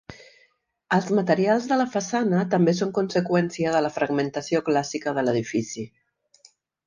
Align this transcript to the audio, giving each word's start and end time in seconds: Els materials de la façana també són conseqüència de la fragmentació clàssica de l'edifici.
Els 0.95 1.09
materials 1.17 1.67
de 1.71 1.77
la 1.81 1.85
façana 1.95 2.39
també 2.55 2.73
són 2.79 2.95
conseqüència 2.97 3.75
de 3.77 3.83
la 3.87 3.93
fragmentació 3.99 4.63
clàssica 4.71 5.15
de 5.19 5.27
l'edifici. 5.27 5.85